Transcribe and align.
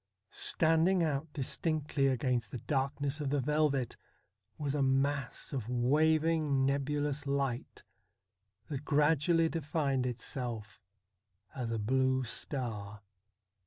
Standing 0.31 1.03
out 1.03 1.31
distinctly 1.31 2.07
against 2.07 2.49
the 2.49 2.57
dark 2.57 2.99
ness 2.99 3.19
of 3.21 3.29
the 3.29 3.39
velvet 3.39 3.95
was 4.57 4.73
a 4.73 4.81
mass 4.81 5.53
of 5.53 5.69
waving 5.69 6.65
nebulous 6.65 7.27
light, 7.27 7.83
that 8.67 8.83
gradually 8.83 9.47
defined 9.47 10.07
itself 10.07 10.81
as 11.53 11.69
a 11.69 11.77
blue 11.77 12.23
star. 12.23 13.01